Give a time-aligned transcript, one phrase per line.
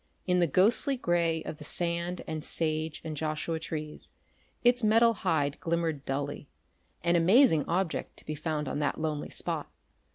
[0.25, 4.09] In the ghostly gray of the sand and sage and joshua trees
[4.63, 6.49] its metal hide glimmered dully
[7.03, 9.69] an amazing object to be found on that lonely spot.